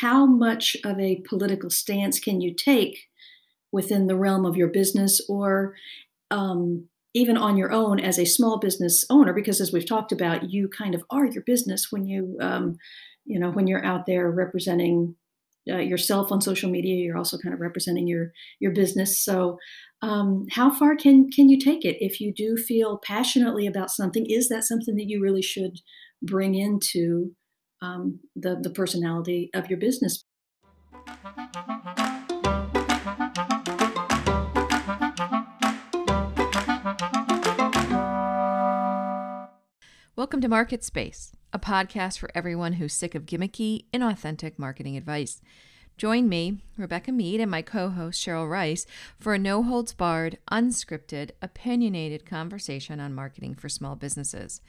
[0.00, 3.08] how much of a political stance can you take
[3.72, 5.74] within the realm of your business or
[6.30, 9.32] um, even on your own as a small business owner?
[9.32, 12.78] Because as we've talked about you kind of are your business when you um,
[13.24, 15.14] you know when you're out there representing
[15.70, 19.22] uh, yourself on social media you're also kind of representing your your business.
[19.22, 19.58] So
[20.02, 24.24] um, how far can can you take it if you do feel passionately about something?
[24.26, 25.80] Is that something that you really should
[26.22, 27.34] bring into
[27.82, 30.24] um, the the personality of your business
[40.16, 45.40] Welcome to Market Space, a podcast for everyone who's sick of gimmicky, inauthentic marketing advice.
[45.96, 48.86] Join me, Rebecca Mead, and my co host, Cheryl Rice,
[49.18, 54.60] for a no holds barred, unscripted, opinionated conversation on marketing for small businesses.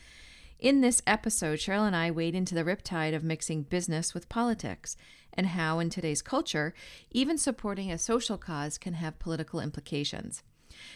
[0.61, 4.95] In this episode, Cheryl and I wade into the riptide of mixing business with politics
[5.33, 6.75] and how, in today's culture,
[7.09, 10.43] even supporting a social cause can have political implications.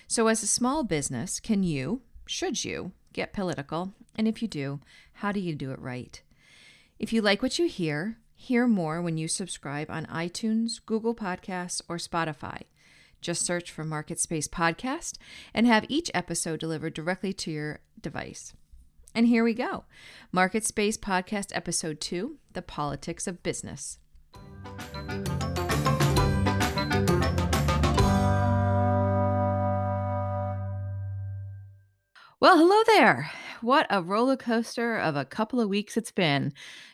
[0.07, 3.95] So, as a small business, can you, should you, get political?
[4.15, 4.81] And if you do,
[5.13, 6.21] how do you do it right?
[6.99, 11.81] If you like what you hear, hear more when you subscribe on iTunes, Google Podcasts,
[11.89, 12.65] or Spotify.
[13.19, 15.17] Just search for Market Space Podcast
[15.55, 18.53] and have each episode delivered directly to your device.
[19.15, 19.85] And here we go
[20.33, 23.97] Market Space Podcast Episode 2 The Politics of Business.
[32.41, 33.31] Well, hello there.
[33.61, 36.51] What a roller coaster of a couple of weeks it's been.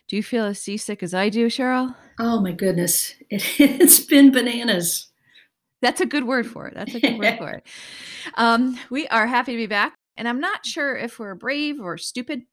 [0.08, 1.96] Do you feel as seasick as I do, Cheryl?
[2.20, 3.16] Oh my goodness.
[3.32, 3.42] It,
[3.82, 5.08] has been bananas.
[5.82, 6.76] That's a good word for it.
[6.76, 7.66] That's a good word for it.
[8.36, 9.96] Um, we are happy to be back.
[10.22, 12.44] And I'm not sure if we're brave or stupid,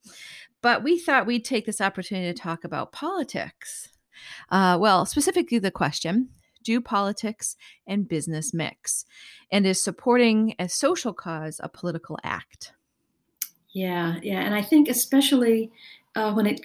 [0.62, 3.90] but we thought we'd take this opportunity to talk about politics.
[4.50, 6.30] Uh, well, specifically the question
[6.64, 9.04] do politics and business mix?
[9.52, 12.72] And is supporting a social cause a political act?
[13.74, 15.70] Yeah, yeah, and I think especially
[16.16, 16.62] uh, when it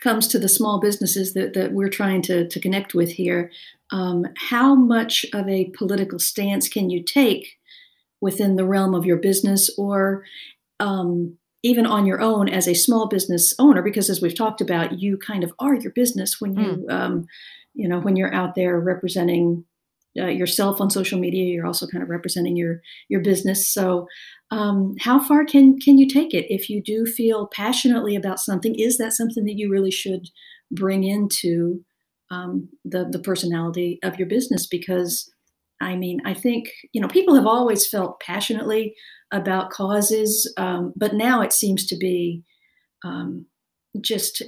[0.00, 3.50] comes to the small businesses that, that we're trying to, to connect with here,
[3.90, 7.57] um, how much of a political stance can you take
[8.20, 10.24] within the realm of your business or
[10.80, 13.82] um, even on your own as a small business owner?
[13.82, 16.92] Because as we've talked about, you kind of are your business when you, mm.
[16.92, 17.26] um,
[17.74, 19.64] you know, when you're out there representing
[20.18, 23.68] uh, yourself on social media, you're also kind of representing your your business.
[23.68, 24.06] So
[24.50, 28.74] um, how far can can you take it if you do feel passionately about something
[28.74, 30.28] is that something that you really should
[30.70, 31.84] bring into
[32.30, 35.30] um, the the personality of your business because
[35.80, 38.94] i mean i think you know people have always felt passionately
[39.32, 42.42] about causes um, but now it seems to be
[43.04, 43.46] um,
[44.00, 44.42] just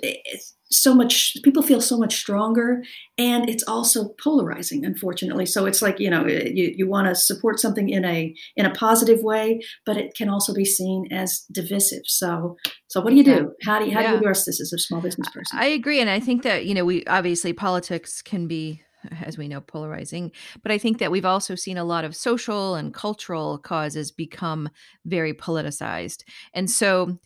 [0.72, 2.82] so much people feel so much stronger
[3.18, 5.44] and it's also polarizing unfortunately.
[5.44, 8.70] So it's like you know you, you want to support something in a in a
[8.70, 12.02] positive way but it can also be seen as divisive.
[12.06, 13.52] So so what do you do?
[13.64, 14.06] How do you how yeah.
[14.08, 15.58] do you address this as a small business person?
[15.58, 18.82] I agree and i think that you know we obviously politics can be
[19.22, 20.32] as we know polarizing.
[20.62, 24.68] But i think that we've also seen a lot of social and cultural causes become
[25.04, 26.24] very politicized.
[26.54, 27.18] And so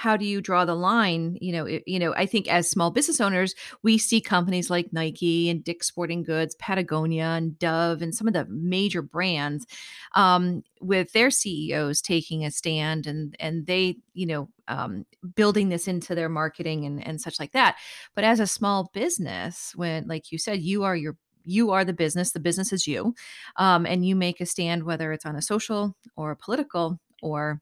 [0.00, 1.36] how do you draw the line?
[1.42, 4.92] You know it, you know i think as small business owners we see companies like
[4.92, 9.66] nike and dick's sporting goods patagonia and dove and some of the major brands
[10.14, 15.86] um, with their ceos taking a stand and and they you know um, building this
[15.86, 17.76] into their marketing and and such like that.
[18.14, 21.92] But as a small business when like you said you are your you are the
[21.92, 23.14] business the business is you
[23.56, 27.60] um, and you make a stand whether it's on a social or a political or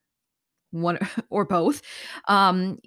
[0.71, 0.99] one
[1.31, 1.83] or both
[2.27, 2.79] um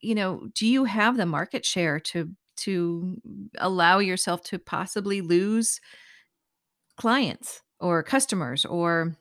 [0.00, 3.20] you know do you have the market share to to
[3.58, 5.80] allow yourself to possibly lose
[6.96, 9.16] clients or customers or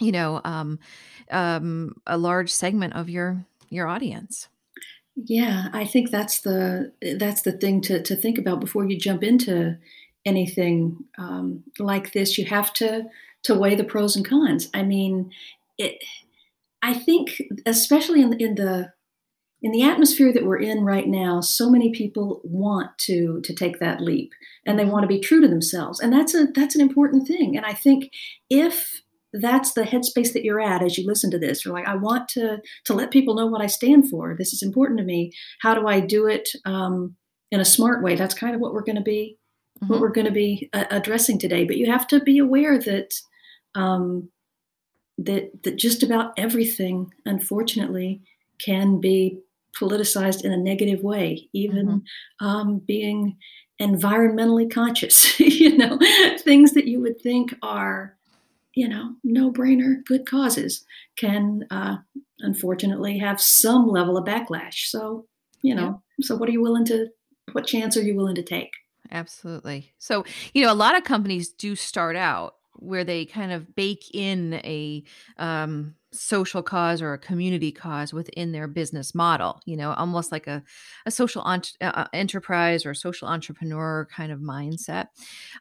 [0.00, 0.78] you know um,
[1.30, 4.48] um, a large segment of your your audience?
[5.14, 9.22] Yeah i think that's the that's the thing to, to think about before you jump
[9.22, 9.76] into
[10.24, 12.38] anything um, like this.
[12.38, 13.04] You have to
[13.42, 14.68] to weigh the pros and cons.
[14.74, 15.30] I mean
[15.78, 16.02] it
[16.82, 18.92] I think, especially in, in the
[19.62, 23.78] in the atmosphere that we're in right now, so many people want to to take
[23.78, 24.32] that leap,
[24.66, 27.56] and they want to be true to themselves, and that's a that's an important thing.
[27.56, 28.10] And I think
[28.50, 29.02] if
[29.32, 32.28] that's the headspace that you're at as you listen to this, you're like, I want
[32.30, 34.34] to to let people know what I stand for.
[34.36, 35.32] This is important to me.
[35.60, 37.16] How do I do it um,
[37.50, 38.16] in a smart way?
[38.16, 39.38] That's kind of what we're going to be
[39.82, 39.92] mm-hmm.
[39.92, 41.64] what we're going to be uh, addressing today.
[41.64, 43.14] But you have to be aware that.
[43.74, 44.28] Um,
[45.18, 48.22] that that just about everything, unfortunately,
[48.58, 49.40] can be
[49.80, 52.46] politicized in a negative way, even mm-hmm.
[52.46, 53.36] um, being
[53.80, 55.98] environmentally conscious, you know,
[56.38, 58.16] things that you would think are,
[58.74, 60.84] you know, no brainer good causes
[61.16, 61.96] can uh,
[62.40, 64.86] unfortunately have some level of backlash.
[64.86, 65.26] So,
[65.62, 66.26] you know, yeah.
[66.26, 67.08] so what are you willing to,
[67.52, 68.70] what chance are you willing to take?
[69.10, 69.92] Absolutely.
[69.98, 70.24] So,
[70.54, 74.54] you know, a lot of companies do start out where they kind of bake in
[74.64, 75.02] a
[75.38, 80.46] um, social cause or a community cause within their business model you know almost like
[80.46, 80.62] a,
[81.06, 85.06] a social ent- uh, uh, enterprise or social entrepreneur kind of mindset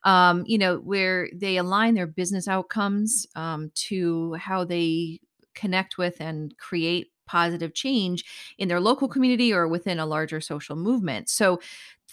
[0.04, 5.20] um, you know where they align their business outcomes um, to how they
[5.54, 8.26] connect with and create positive change
[8.58, 11.30] in their local community or within a larger social movement.
[11.30, 11.62] So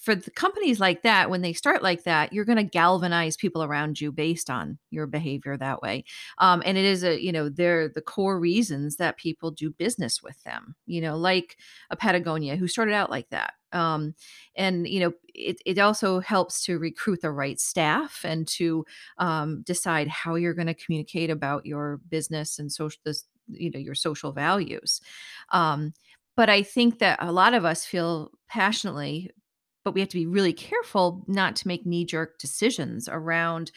[0.09, 3.63] for the companies like that, when they start like that, you're going to galvanize people
[3.63, 6.03] around you based on your behavior that way.
[6.39, 10.23] Um, and it is a, you know, they're the core reasons that people do business
[10.23, 11.59] with them, you know, like
[11.91, 13.53] a Patagonia who started out like that.
[13.75, 14.15] Um,
[14.57, 18.87] and, you know, it, it also helps to recruit the right staff and to
[19.19, 23.79] um, decide how you're going to communicate about your business and social, this, you know,
[23.79, 25.03] your social values.
[25.53, 25.93] Um,
[26.35, 29.33] but I think that a lot of us feel passionately
[29.85, 33.71] but we have to be really careful not to make knee jerk decisions around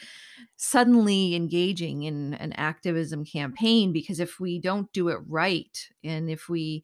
[0.58, 6.50] suddenly engaging in an activism campaign because if we don't do it right and if
[6.50, 6.84] we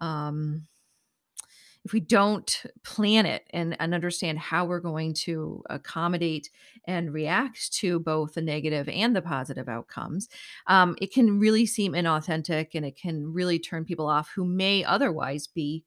[0.00, 0.66] um,
[1.84, 6.50] if we don't plan it and, and understand how we're going to accommodate
[6.86, 10.28] and react to both the negative and the positive outcomes,
[10.66, 14.84] um, it can really seem inauthentic and it can really turn people off who may
[14.84, 15.82] otherwise be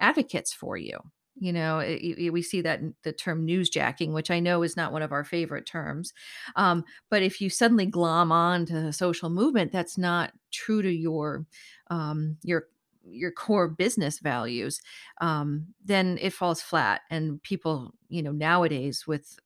[0.00, 0.98] advocates for you.
[1.40, 4.92] You know, it, it, we see that the term newsjacking, which I know is not
[4.92, 6.12] one of our favorite terms.
[6.56, 10.90] Um, but if you suddenly glom on to the social movement, that's not true to
[10.90, 11.46] your
[11.90, 12.64] um, your
[13.10, 14.80] your core business values,
[15.20, 17.02] um, then it falls flat.
[17.10, 19.38] And people, you know, nowadays with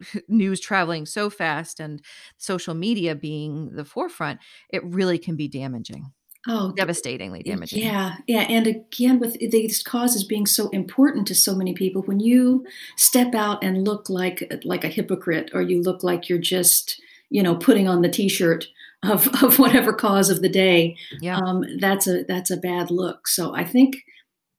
[0.28, 2.02] news traveling so fast and
[2.36, 4.40] social media being the forefront,
[4.70, 6.12] it really can be damaging.
[6.46, 7.82] Oh, devastatingly damaging.
[7.82, 8.42] Yeah, yeah.
[8.42, 13.34] And again, with these causes being so important to so many people, when you step
[13.34, 17.00] out and look like like a hypocrite, or you look like you're just,
[17.30, 18.66] you know, putting on the T-shirt
[19.04, 21.38] of, of whatever cause of the day, yeah.
[21.38, 23.26] Um, that's a that's a bad look.
[23.26, 23.96] So I think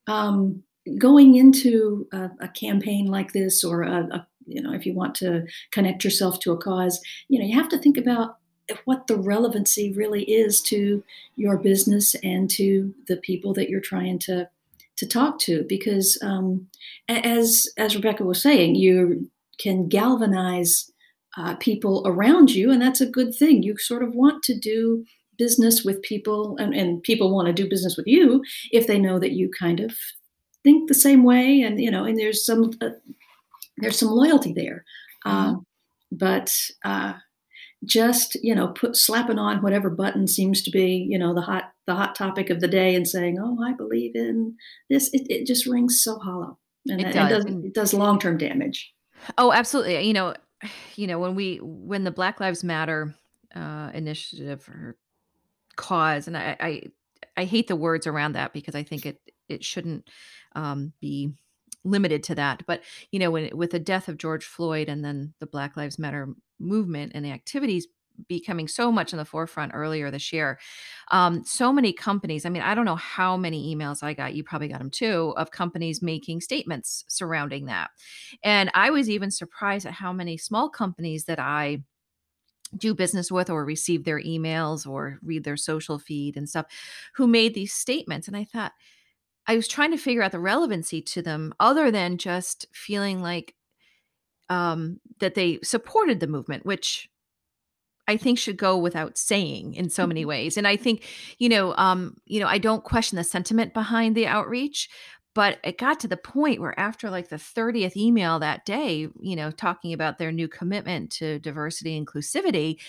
[0.07, 0.63] um,
[0.97, 5.15] going into a, a, campaign like this, or a, a you know, if you want
[5.15, 8.37] to connect yourself to a cause, you know, you have to think about
[8.85, 11.03] what the relevancy really is to
[11.35, 14.49] your business and to the people that you're trying to
[14.97, 15.65] to talk to.
[15.67, 16.67] Because um,
[17.09, 20.91] as as rebecca was saying you can galvanize
[21.37, 23.63] uh, people around you and that's a good thing.
[23.63, 25.05] You sort of want to do
[25.37, 28.41] business with people and, and people want to do business with you
[28.71, 29.93] if they know that you kind of
[30.63, 32.89] think the same way and you know and there's some uh,
[33.77, 34.85] there's some loyalty there.
[35.25, 35.37] Mm-hmm.
[35.37, 35.65] um,
[36.11, 36.53] but
[36.83, 37.13] uh,
[37.85, 41.71] just you know put slapping on whatever button seems to be you know the hot
[41.87, 44.55] the hot topic of the day and saying oh i believe in
[44.89, 45.09] this.
[45.13, 46.57] It, it just rings so hollow.
[46.87, 47.45] And it, does.
[47.45, 48.93] it does, it does long-term damage.
[49.37, 50.01] Oh absolutely.
[50.01, 50.35] You know
[50.95, 53.15] you know when we when the black lives matter
[53.55, 54.97] uh initiative or
[55.75, 56.83] cause and i i,
[57.37, 60.09] I hate the words around that because i think it it shouldn't
[60.55, 61.33] um be
[61.83, 62.63] limited to that.
[62.65, 65.99] But you know when with the death of george floyd and then the black lives
[65.99, 66.29] matter
[66.59, 67.87] movement and the activities
[68.27, 70.59] becoming so much in the forefront earlier this year.
[71.11, 74.43] Um, so many companies, I mean, I don't know how many emails I got, you
[74.43, 77.91] probably got them too, of companies making statements surrounding that.
[78.43, 81.83] And I was even surprised at how many small companies that I
[82.77, 86.65] do business with or receive their emails or read their social feed and stuff
[87.15, 88.27] who made these statements.
[88.27, 88.71] And I thought,
[89.47, 93.53] I was trying to figure out the relevancy to them other than just feeling like
[94.49, 97.09] um, that they supported the movement, which
[98.07, 100.29] I think should go without saying in so many mm-hmm.
[100.29, 100.57] ways.
[100.57, 101.03] And I think,
[101.39, 104.89] you know, um, you know, I don't question the sentiment behind the outreach,
[105.33, 109.35] but it got to the point where after like the 30th email that day, you
[109.35, 112.79] know, talking about their new commitment to diversity inclusivity,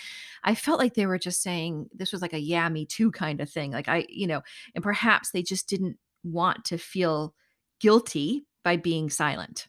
[0.45, 3.41] I felt like they were just saying this was like a yeah, me too kind
[3.41, 3.73] of thing.
[3.73, 4.43] Like I, you know,
[4.75, 7.35] and perhaps they just didn't want to feel
[7.81, 9.67] guilty by being silent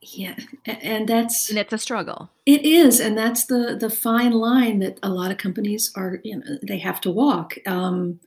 [0.00, 2.30] yeah and that's and it's a struggle.
[2.46, 6.38] It is and that's the the fine line that a lot of companies are you
[6.38, 7.54] know they have to walk.
[7.66, 8.20] Um,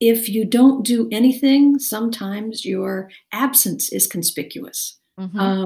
[0.00, 4.98] if you don't do anything sometimes your absence is conspicuous.
[5.18, 5.38] Mm-hmm.
[5.38, 5.64] um,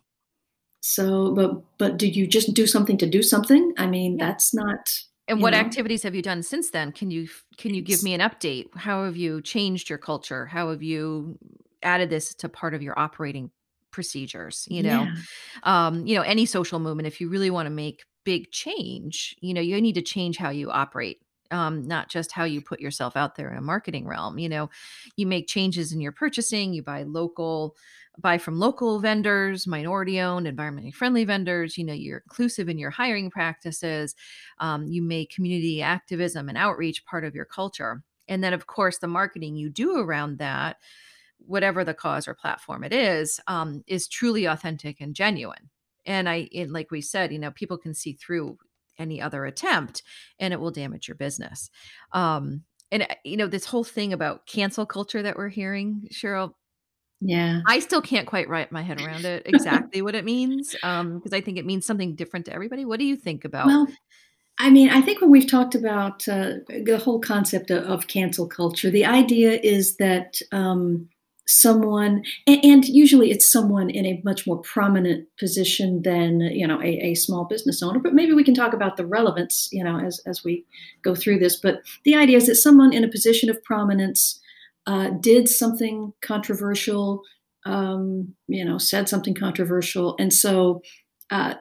[0.80, 3.72] so but but do you just do something to do something?
[3.78, 4.26] I mean yeah.
[4.26, 4.90] that's not
[5.28, 5.58] and what know.
[5.58, 6.92] activities have you done since then?
[6.92, 8.66] Can you can you give me an update?
[8.76, 10.46] How have you changed your culture?
[10.46, 11.38] How have you
[11.82, 13.50] added this to part of your operating
[13.92, 15.08] procedures you know?
[15.08, 15.22] Yeah.
[15.62, 19.54] um you know any social movement if you really want to make big change you
[19.54, 21.20] know you need to change how you operate
[21.50, 24.70] um, not just how you put yourself out there in a marketing realm you know?
[25.16, 27.76] You make changes in your purchasing you buy local
[28.18, 32.90] buy from local vendors minority owned environmentally friendly vendors you know you're inclusive in your
[32.90, 34.14] hiring practices
[34.58, 38.02] um, you make community activism and outreach part of your culture.
[38.28, 40.76] And then of course the marketing you do around that
[41.46, 45.70] whatever the cause or platform it is um, is truly authentic and genuine.
[46.04, 48.58] And i it, like we said you know people can see through
[48.98, 50.02] any other attempt
[50.38, 51.70] and it will damage your business.
[52.12, 56.52] Um, and uh, you know this whole thing about cancel culture that we're hearing cheryl
[57.24, 57.60] yeah.
[57.68, 61.32] I still can't quite wrap my head around it exactly what it means um because
[61.32, 62.84] i think it means something different to everybody.
[62.84, 63.86] What do you think about well
[64.58, 68.46] I mean, I think when we've talked about uh, the whole concept of, of, cancel
[68.46, 71.08] culture, the idea is that um,
[71.52, 76.98] someone and, usually it's someone in a much more prominent position than you know a,
[77.10, 80.20] a, small business owner but maybe we can talk about the relevance you know as,
[80.26, 80.64] as we
[81.02, 81.56] go through this.
[81.56, 84.40] But the idea is that someone in a position of prominence
[84.86, 87.22] uh, did something controversial
[87.66, 90.80] um, you know said something controversial and so
[91.30, 91.54] uh,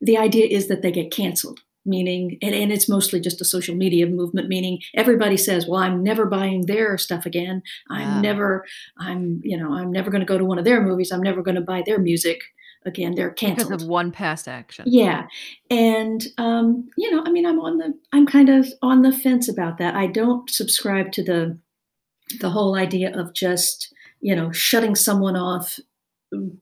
[0.00, 3.74] the idea is that they get canceled meaning and, and it's mostly just a social
[3.74, 7.62] media movement meaning everybody says well i'm never buying their stuff again.
[7.90, 8.64] I'm never
[8.98, 11.12] i'm you know i'm never going to go to one of their movies.
[11.12, 12.42] I'm never going to buy their music
[12.84, 13.14] again.
[13.14, 14.84] They're canceled because of one past action.
[14.88, 15.26] Yeah.
[15.70, 19.48] And um you know i mean i'm on the i'm kind of on the fence
[19.48, 19.94] about that.
[19.94, 21.58] I don't subscribe to the
[22.40, 25.78] the whole idea of just you know shutting someone off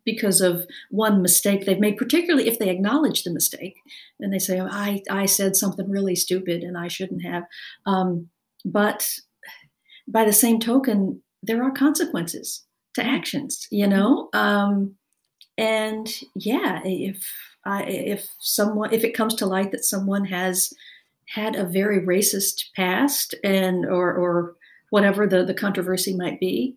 [0.04, 3.76] because of one mistake they've made, particularly if they acknowledge the mistake
[4.18, 7.44] and they say, oh, I, I said something really stupid and I shouldn't have.
[7.86, 8.28] Um,
[8.64, 9.08] but
[10.08, 13.10] by the same token, there are consequences to mm-hmm.
[13.10, 14.28] actions, you know?
[14.32, 14.96] Um,
[15.56, 17.24] and yeah, if
[17.64, 20.72] I, if someone, if it comes to light that someone has
[21.28, 24.56] had a very racist past and, or, or
[24.90, 26.76] whatever the, the controversy might be,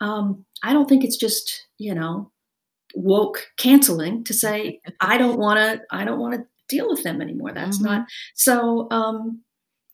[0.00, 2.30] um, I don't think it's just you know
[2.94, 7.20] woke canceling to say I don't want to I don't want to deal with them
[7.20, 7.52] anymore.
[7.52, 7.86] That's mm-hmm.
[7.86, 8.88] not so.
[8.90, 9.42] Um,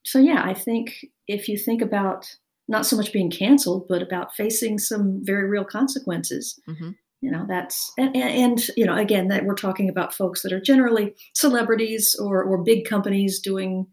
[0.05, 2.27] so yeah, I think if you think about
[2.69, 6.59] not so much being canceled, but about facing some very real consequences.
[6.69, 6.91] Mm-hmm.
[7.23, 10.61] You know, that's and, and, you know, again, that we're talking about folks that are
[10.61, 13.87] generally celebrities or or big companies doing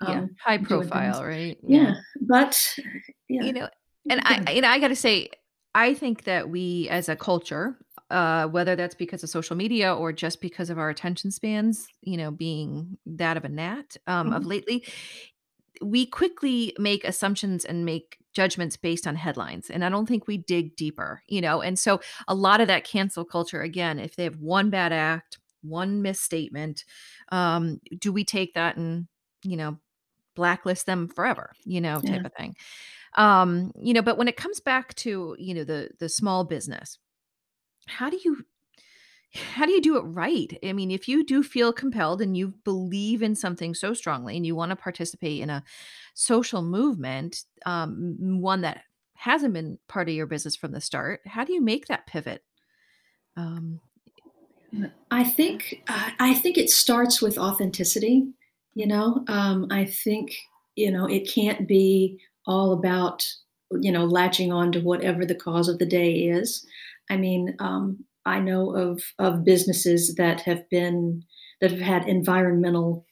[0.00, 1.58] um, yeah, high profile, right?
[1.62, 1.94] Yeah, yeah.
[2.20, 2.76] but
[3.28, 3.42] yeah.
[3.42, 3.68] you know,
[4.08, 5.28] and I, you know, I got to say,
[5.74, 7.78] I think that we as a culture,
[8.10, 12.16] uh, whether that's because of social media or just because of our attention spans, you
[12.16, 14.36] know, being that of a gnat um, mm-hmm.
[14.36, 14.84] of lately,
[15.80, 19.70] we quickly make assumptions and make judgments based on headlines.
[19.70, 21.60] And I don't think we dig deeper, you know.
[21.60, 25.38] And so a lot of that cancel culture, again, if they have one bad act,
[25.62, 26.84] one misstatement,
[27.30, 29.06] um, do we take that and,
[29.44, 29.78] you know,
[30.34, 32.26] blacklist them forever, you know, type yeah.
[32.26, 32.54] of thing.
[33.16, 36.98] Um you know but when it comes back to you know the the small business
[37.86, 38.44] how do you
[39.34, 40.58] how do you do it right?
[40.62, 44.46] I mean if you do feel compelled and you believe in something so strongly and
[44.46, 45.64] you want to participate in a
[46.14, 48.82] social movement um one that
[49.14, 52.42] hasn't been part of your business from the start how do you make that pivot?
[53.36, 53.80] Um
[55.10, 58.26] i think uh, i think it starts with authenticity
[58.74, 60.34] you know um i think
[60.76, 63.24] you know it can't be all about
[63.80, 66.66] you know latching on to whatever the cause of the day is.
[67.10, 71.22] I mean, um, I know of of businesses that have been
[71.60, 73.06] that have had environmental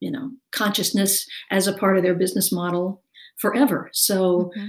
[0.00, 3.02] you know consciousness as a part of their business model
[3.38, 3.90] forever.
[3.92, 4.66] So mm-hmm.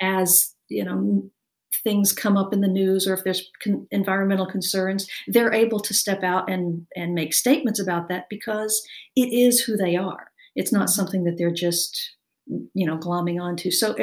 [0.00, 1.30] as you know
[1.82, 5.94] things come up in the news or if there's con- environmental concerns they're able to
[5.94, 8.82] step out and and make statements about that because
[9.14, 10.30] it is who they are.
[10.54, 13.70] It's not something that they're just you know glomming onto.
[13.70, 13.96] So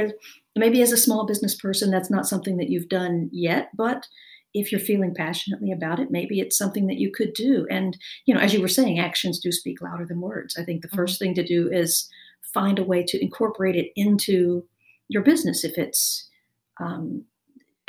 [0.56, 4.08] maybe as a small business person that's not something that you've done yet but
[4.54, 7.66] if you're feeling passionately about it maybe it's something that you could do.
[7.70, 10.58] And you know as you were saying actions do speak louder than words.
[10.58, 12.10] I think the first thing to do is
[12.54, 14.66] find a way to incorporate it into
[15.08, 16.30] your business if it's
[16.80, 17.24] um,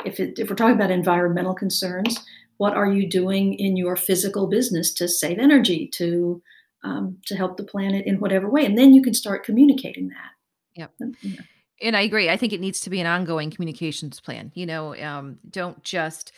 [0.05, 2.19] if, it, if we're talking about environmental concerns
[2.57, 6.41] what are you doing in your physical business to save energy to
[6.83, 10.35] um, to help the planet in whatever way and then you can start communicating that
[10.75, 10.93] Yep.
[11.21, 11.41] Yeah.
[11.81, 12.29] And I agree.
[12.29, 14.51] I think it needs to be an ongoing communications plan.
[14.55, 16.31] You know, um, don't just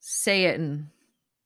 [0.00, 0.88] say it and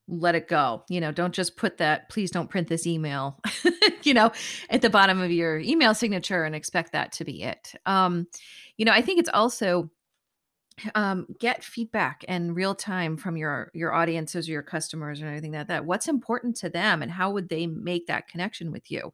[0.09, 0.83] let it go.
[0.89, 3.41] You know, don't just put that, please don't print this email,
[4.03, 4.33] you know,
[4.71, 7.75] at the bottom of your email signature and expect that to be it.
[7.87, 8.27] Um,
[8.77, 9.91] you know, I think it's also
[10.95, 15.53] um, get feedback and real time from your your audiences or your customers or anything
[15.53, 19.13] like that what's important to them and how would they make that connection with you?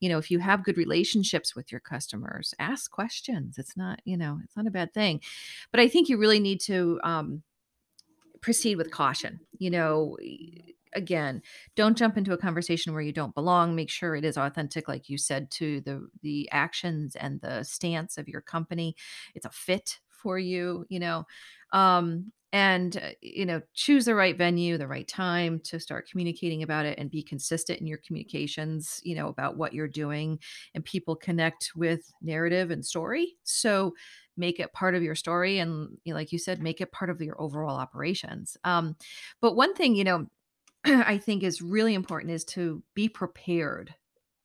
[0.00, 4.16] You know if you have good relationships with your customers ask questions it's not you
[4.16, 5.20] know it's not a bad thing.
[5.70, 7.42] But i think you really need to um,
[8.40, 10.16] proceed with caution you know
[10.94, 11.42] again
[11.76, 15.08] don't jump into a conversation where you don't belong make sure it is authentic like
[15.08, 18.94] you said to the the actions and the stance of your company
[19.34, 21.24] it's a fit for you you know
[21.72, 26.62] um and uh, you know choose the right venue the right time to start communicating
[26.62, 30.38] about it and be consistent in your communications you know about what you're doing
[30.72, 33.36] and people connect with narrative and story.
[33.42, 33.94] So
[34.36, 37.10] make it part of your story and you know, like you said make it part
[37.10, 38.56] of your overall operations.
[38.64, 38.96] Um,
[39.40, 40.26] but one thing you know
[40.84, 43.94] i think is really important is to be prepared.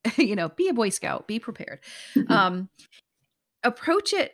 [0.17, 1.81] You know be a boy scout be prepared.
[2.29, 2.69] Um,
[3.63, 4.33] approach it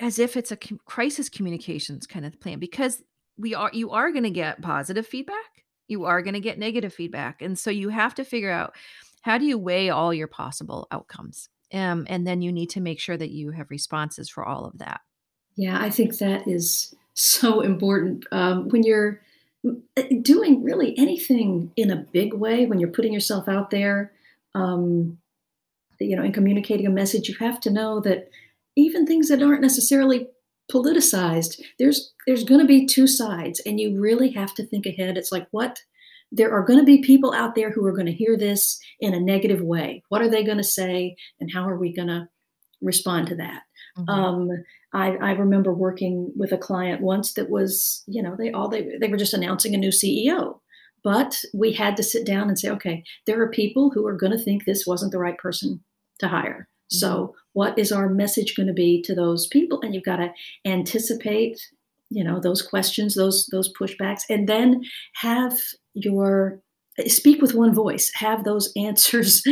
[0.00, 3.02] as if it's a crisis communications kind of plan because
[3.38, 5.36] we are you are going to get positive feedback
[5.88, 8.74] you are going to get negative feedback and so you have to figure out
[9.24, 11.48] how do you weigh all your possible outcomes?
[11.72, 14.78] Um, and then you need to make sure that you have responses for all of
[14.78, 15.00] that.
[15.56, 18.26] Yeah i think that is so important.
[18.32, 19.20] Um, when you're
[19.66, 24.12] uh, doing really anything in a big way when you're putting yourself out there
[24.54, 25.16] um,
[26.00, 28.28] you know and communicating a message you have to know that
[28.76, 30.28] even things that aren't necessarily
[30.72, 35.18] politicized there's there's going to be two sides and you really have to think ahead.
[35.18, 35.80] It's like what?
[36.32, 39.14] There are going to be people out there who are going to hear this in
[39.14, 40.02] a negative way.
[40.08, 42.28] What are they going to say and how are we going to
[42.80, 43.62] respond to that?
[43.98, 44.10] Mm-hmm.
[44.10, 44.50] um,
[44.92, 48.96] I, I, remember working with a client once that was you know they all they,
[49.00, 50.58] they were just announcing a new ceo
[51.04, 54.32] but we had to sit down and say okay there are people who are going
[54.32, 55.80] to think this wasn't the right person
[56.18, 57.32] to hire so, mm-hmm.
[57.52, 59.80] what is our message going to be to those people?
[59.82, 60.30] And you've got to
[60.64, 61.58] anticipate,
[62.10, 64.82] you know, those questions, those those pushbacks, and then
[65.16, 65.58] have
[65.94, 66.60] your
[67.06, 68.10] speak with one voice.
[68.14, 69.42] Have those answers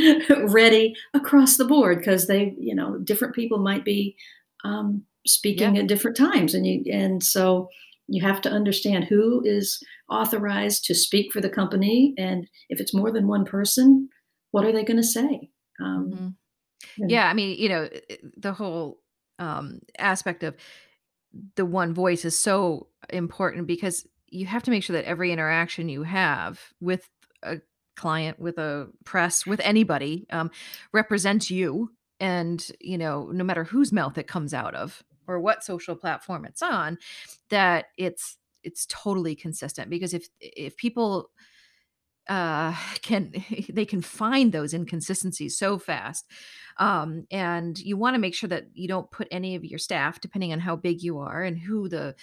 [0.44, 4.16] ready across the board because they, you know, different people might be
[4.64, 5.82] um, speaking yeah.
[5.82, 7.68] at different times, and you and so
[8.08, 12.94] you have to understand who is authorized to speak for the company, and if it's
[12.94, 14.08] more than one person,
[14.50, 15.50] what are they going to say?
[15.82, 16.28] Um, mm-hmm.
[16.96, 17.88] Yeah, I mean, you know,
[18.36, 18.98] the whole
[19.38, 20.56] um, aspect of
[21.56, 25.88] the one voice is so important because you have to make sure that every interaction
[25.88, 27.08] you have with
[27.42, 27.60] a
[27.96, 30.50] client, with a press, with anybody um,
[30.92, 31.90] represents you.
[32.20, 36.44] And, you know, no matter whose mouth it comes out of or what social platform
[36.44, 36.98] it's on,
[37.50, 41.30] that it's it's totally consistent because if if people
[42.28, 43.32] uh can
[43.68, 46.26] they can find those inconsistencies so fast
[46.78, 50.20] um and you want to make sure that you don't put any of your staff
[50.20, 52.14] depending on how big you are and who the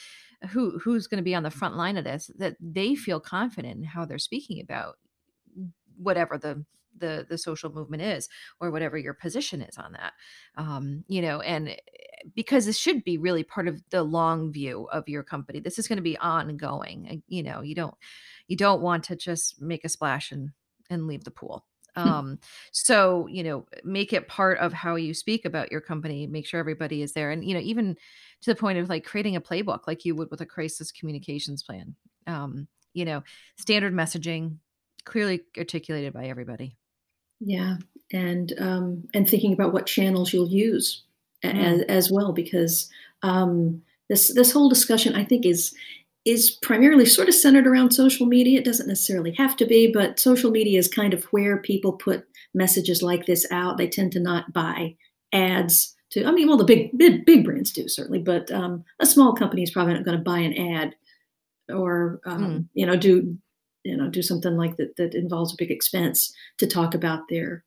[0.49, 3.77] who who's going to be on the front line of this that they feel confident
[3.77, 4.95] in how they're speaking about
[5.97, 6.63] whatever the
[6.97, 10.13] the the social movement is or whatever your position is on that
[10.55, 11.75] um you know and
[12.35, 15.59] because this should be really part of the long view of your company.
[15.59, 17.95] This is going to be ongoing you know you don't
[18.47, 20.51] you don't want to just make a splash and
[20.89, 21.65] and leave the pool.
[21.95, 22.07] Hmm.
[22.07, 22.39] um
[22.71, 26.59] so you know make it part of how you speak about your company make sure
[26.59, 27.97] everybody is there and you know even
[28.41, 31.63] to the point of like creating a playbook like you would with a crisis communications
[31.63, 31.95] plan.
[32.27, 33.23] Um you know
[33.57, 34.57] standard messaging
[35.03, 36.77] clearly articulated by everybody.
[37.39, 37.77] Yeah
[38.11, 41.03] and um and thinking about what channels you'll use
[41.43, 41.63] mm.
[41.63, 42.89] as, as well because
[43.23, 45.73] um this this whole discussion i think is
[46.25, 48.59] is primarily sort of centered around social media.
[48.59, 52.25] It doesn't necessarily have to be, but social media is kind of where people put
[52.53, 53.77] messages like this out.
[53.77, 54.95] They tend to not buy
[55.33, 59.05] ads to, I mean, well, the big, big, big brands do certainly, but um, a
[59.05, 60.95] small company is probably not going to buy an ad
[61.69, 62.65] or, um, mm.
[62.73, 63.37] you know, do,
[63.83, 67.63] you know, do something like that that involves a big expense to talk about their,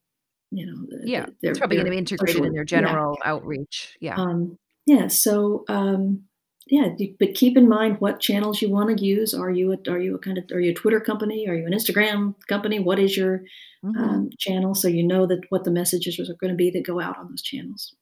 [0.53, 3.31] you know, yeah, their, it's probably going to be integrated social, in their general yeah.
[3.31, 3.97] outreach.
[4.01, 4.17] Yeah.
[4.17, 5.09] Um, yeah.
[5.09, 6.25] So, um,
[6.67, 6.89] yeah,
[7.19, 9.35] but keep in mind what channels you want to use.
[9.35, 11.49] Are you a, are you a kind of are you a Twitter company?
[11.49, 12.79] Are you an Instagram company?
[12.79, 13.43] What is your
[13.85, 14.03] mm-hmm.
[14.03, 17.01] um, channel so you know that what the messages are going to be that go
[17.01, 17.95] out on those channels.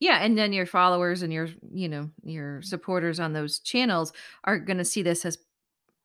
[0.00, 4.12] Yeah, and then your followers and your you know your supporters on those channels
[4.44, 5.38] are going to see this as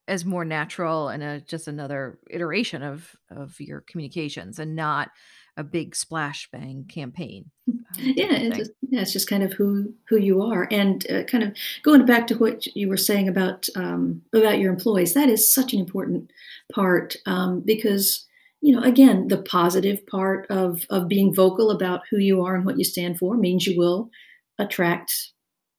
[0.08, 5.10] as more natural and a, just another iteration of of your communications and not
[5.62, 7.45] a big splash bang campaign.
[7.69, 11.24] Um, yeah, it's just, yeah, it's just kind of who who you are, and uh,
[11.24, 15.13] kind of going back to what you were saying about um, about your employees.
[15.13, 16.32] That is such an important
[16.74, 18.28] part um, because
[18.62, 22.65] you know, again, the positive part of of being vocal about who you are and
[22.65, 24.10] what you stand for means you will
[24.60, 25.32] attract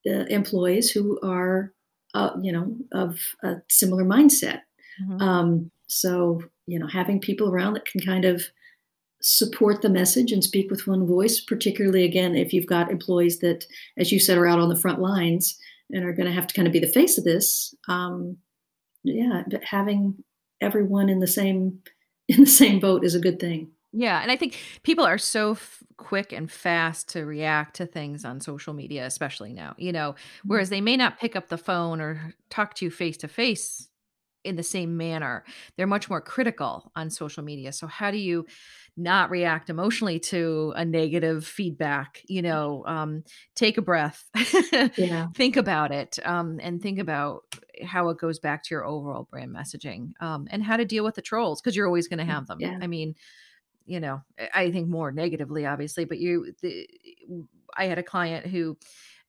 [0.08, 1.72] uh, employees who are
[2.14, 4.60] uh, you know, of a similar mindset.
[5.02, 5.22] Mm-hmm.
[5.22, 8.44] Um, so, you know, having people around that can kind of
[9.22, 13.64] support the message and speak with one voice, particularly again, if you've got employees that,
[13.96, 15.56] as you said, are out on the front lines
[15.90, 17.74] and are going to have to kind of be the face of this.
[17.88, 18.38] Um,
[19.04, 20.22] yeah, but having
[20.60, 21.78] everyone in the same
[22.28, 23.70] in the same boat is a good thing.
[23.92, 28.24] Yeah, and I think people are so f- quick and fast to react to things
[28.24, 29.74] on social media, especially now.
[29.76, 30.48] You know, mm-hmm.
[30.48, 33.88] whereas they may not pick up the phone or talk to you face to face
[34.44, 35.44] in the same manner.
[35.76, 37.72] They're much more critical on social media.
[37.72, 38.46] So how do you
[38.96, 42.22] not react emotionally to a negative feedback?
[42.26, 43.24] You know, um,
[43.54, 44.28] take a breath,
[44.96, 45.28] yeah.
[45.34, 47.42] think about it, um, and think about
[47.84, 51.14] how it goes back to your overall brand messaging um, and how to deal with
[51.14, 52.58] the trolls because you're always going to mm, have them.
[52.60, 52.78] Yeah.
[52.80, 53.14] I mean,
[53.84, 54.22] you know,
[54.54, 56.88] I think more negatively, obviously, but you, the,
[57.76, 58.76] I had a client who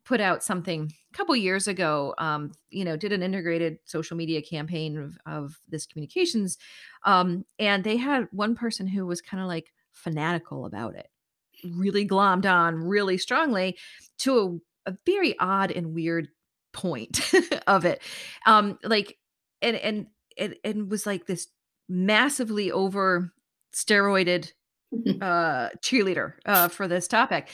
[0.05, 4.41] put out something a couple years ago um, you know did an integrated social media
[4.41, 6.57] campaign of, of this communications
[7.05, 11.07] um, and they had one person who was kind of like fanatical about it
[11.63, 13.77] really glommed on really strongly
[14.17, 16.27] to a, a very odd and weird
[16.73, 17.21] point
[17.67, 18.01] of it
[18.45, 19.17] um like
[19.61, 21.47] and and it, it was like this
[21.87, 23.31] massively over
[23.73, 24.51] steroided
[25.21, 27.49] uh cheerleader uh for this topic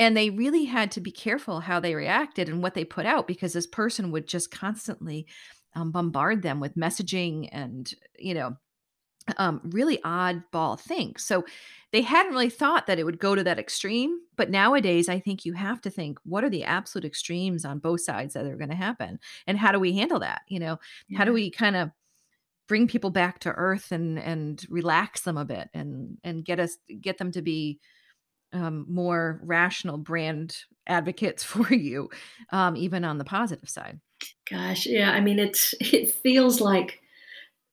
[0.00, 3.28] and they really had to be careful how they reacted and what they put out
[3.28, 5.26] because this person would just constantly
[5.74, 8.56] um, bombard them with messaging and you know
[9.36, 11.22] um, really oddball things.
[11.22, 11.44] So
[11.92, 15.44] they hadn't really thought that it would go to that extreme but nowadays i think
[15.44, 18.70] you have to think what are the absolute extremes on both sides that are going
[18.70, 19.18] to happen?
[19.46, 20.42] And how do we handle that?
[20.48, 21.18] You know yeah.
[21.18, 21.90] how do we kind of
[22.68, 26.78] bring people back to earth and and relax them a bit and and get us
[27.00, 27.80] get them to be
[28.52, 32.10] um, more rational brand advocates for you,
[32.50, 34.00] um, even on the positive side.
[34.50, 35.12] Gosh, yeah.
[35.12, 37.00] I mean, it's it feels like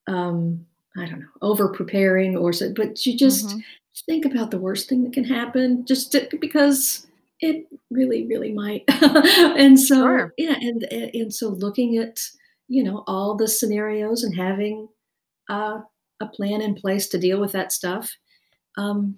[0.07, 0.65] um,
[0.97, 3.59] I don't know, over preparing or so, but you just mm-hmm.
[4.05, 7.05] think about the worst thing that can happen, just to, because
[7.39, 8.83] it really, really might.
[8.87, 10.33] and so, sure.
[10.37, 12.19] yeah, and and so looking at
[12.67, 14.87] you know all the scenarios and having
[15.49, 15.79] uh,
[16.19, 18.11] a plan in place to deal with that stuff.
[18.77, 19.17] Um,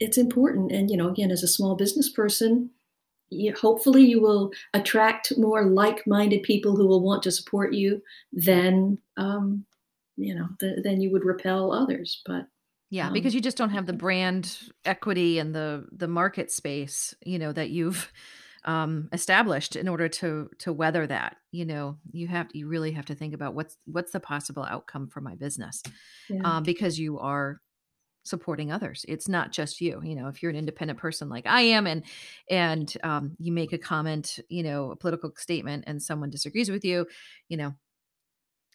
[0.00, 0.72] it's important.
[0.72, 2.70] And, you know, again, as a small business person,
[3.30, 8.02] you, hopefully you will attract more like-minded people who will want to support you
[8.32, 9.64] than, um,
[10.16, 12.22] you know, th- than you would repel others.
[12.26, 12.46] But
[12.90, 17.14] yeah, um, because you just don't have the brand equity and the the market space,
[17.24, 18.12] you know, that you've
[18.64, 21.36] um, established in order to to weather that.
[21.50, 25.08] You know, you have you really have to think about what's what's the possible outcome
[25.08, 25.82] for my business,
[26.28, 26.42] yeah.
[26.44, 27.60] um, because you are
[28.24, 29.04] supporting others.
[29.06, 32.02] It's not just you you know if you're an independent person like i am and
[32.50, 36.84] and um, you make a comment you know a political statement and someone disagrees with
[36.84, 37.06] you
[37.48, 37.74] you know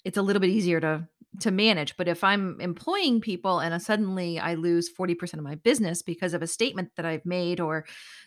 [0.06, 1.08] it's a little bit easier to
[1.42, 1.96] to manage.
[1.98, 6.42] But if i'm employing people and suddenly i lose 40% of my business because of
[6.42, 7.86] a statement that i've made or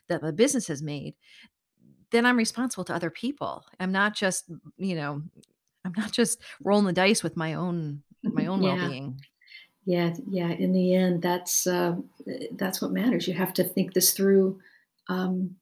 [0.09, 1.15] that the business has made
[2.11, 3.65] then i'm responsible to other people.
[3.81, 5.23] I'm not just you know
[5.85, 8.75] i'm not just rolling the dice with my own my own yeah.
[8.75, 9.21] well-being
[9.85, 10.51] yeah, yeah.
[10.51, 11.97] In the end, that's uh,
[12.53, 13.27] that's what matters.
[13.27, 14.61] You have to think this through
[15.09, 15.57] um,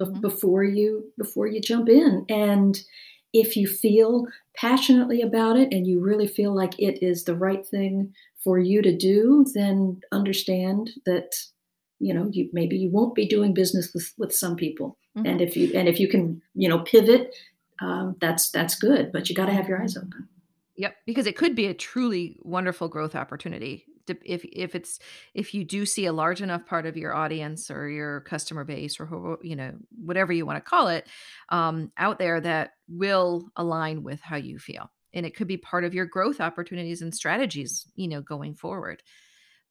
[0.00, 0.20] mm-hmm.
[0.20, 2.24] before you before you jump in.
[2.28, 2.78] And
[3.32, 7.66] if you feel passionately about it and you really feel like it is the right
[7.66, 11.34] thing for you to do, then understand that
[11.98, 14.96] you know you maybe you won't be doing business with, with some people.
[15.18, 15.26] Mm-hmm.
[15.26, 17.34] And if you and if you can you know pivot,
[17.82, 19.12] um, that's that's good.
[19.12, 20.28] But you got to have your eyes open.
[20.78, 24.98] Yep, because it could be a truly wonderful growth opportunity if if it's
[25.34, 29.00] if you do see a large enough part of your audience or your customer base
[29.00, 31.08] or you know whatever you want to call it
[31.48, 34.90] um, out there that will align with how you feel.
[35.12, 39.02] And it could be part of your growth opportunities and strategies you know going forward.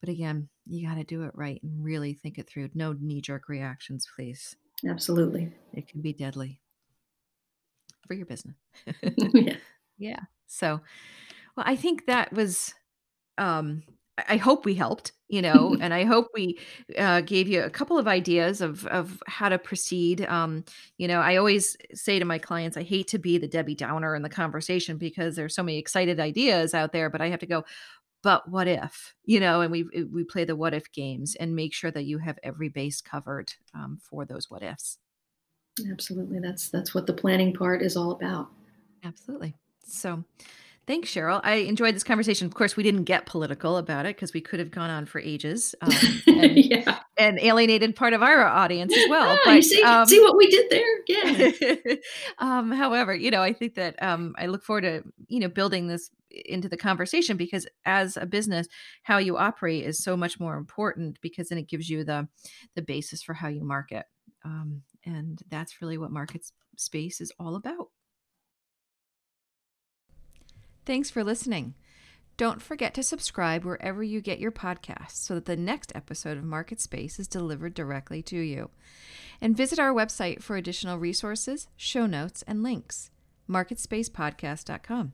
[0.01, 2.69] But again you got to do it right and really think it through.
[2.73, 4.55] No knee jerk reactions please.
[4.87, 5.51] Absolutely.
[5.73, 6.61] It can be deadly
[8.07, 8.55] for your business.
[9.33, 9.55] Yeah.
[9.97, 10.81] Yeah so,
[11.55, 12.73] well, I think that was
[13.37, 13.83] um
[14.17, 16.59] I hope we helped, you know, and I hope we
[16.97, 20.25] uh, gave you a couple of ideas of of how to proceed.
[20.25, 20.63] Um,
[20.97, 24.15] you know, I always say to my clients, I hate to be the Debbie Downer
[24.15, 27.45] in the conversation because there's so many excited ideas out there, but I have to
[27.45, 27.65] go.
[28.23, 31.73] But what if, you know, and we we play the what if games and make
[31.73, 34.97] sure that you have every base covered um, for those what ifs.
[35.91, 38.49] Absolutely, that's that's what the planning part is all about.
[39.03, 39.55] Absolutely.
[39.85, 40.23] So
[40.87, 41.41] Thanks, Cheryl.
[41.43, 42.45] I enjoyed this conversation.
[42.45, 45.19] Of course, we didn't get political about it because we could have gone on for
[45.19, 45.91] ages um,
[46.27, 46.99] and, yeah.
[47.17, 49.35] and, alienated part of our audience as well.
[49.35, 50.85] Ah, but see, um, see what we did there?
[51.07, 51.95] Yeah.
[52.37, 55.87] um, however, you know, I think that um, I look forward to you know building
[55.87, 58.67] this into the conversation because as a business,
[59.01, 62.27] how you operate is so much more important because then it gives you the
[62.75, 64.05] the basis for how you market,
[64.43, 66.45] um, and that's really what market
[66.77, 67.87] space is all about.
[70.85, 71.73] Thanks for listening.
[72.37, 76.43] Don't forget to subscribe wherever you get your podcasts so that the next episode of
[76.43, 78.69] Market Space is delivered directly to you.
[79.41, 83.09] And visit our website for additional resources, show notes, and links
[83.49, 85.13] marketspacepodcast.com.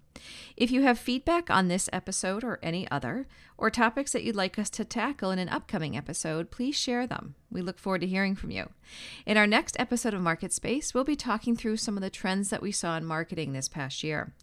[0.56, 4.58] If you have feedback on this episode or any other, or topics that you'd like
[4.58, 7.36] us to tackle in an upcoming episode, please share them.
[7.52, 8.70] We look forward to hearing from you.
[9.26, 12.50] In our next episode of Market Space, we'll be talking through some of the trends
[12.50, 14.34] that we saw in marketing this past year,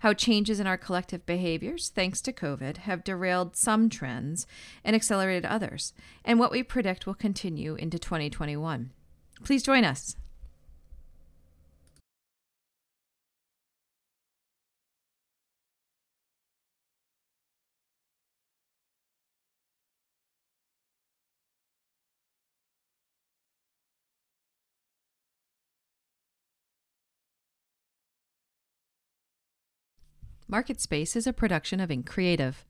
[0.00, 4.46] how changes in our collective behaviors, thanks to COVID, have derailed some trends
[4.84, 8.90] and accelerated others, and what we predict will continue into 2021.
[9.42, 10.16] Please join us.
[30.48, 32.64] Market Space is a production of Ink Creative.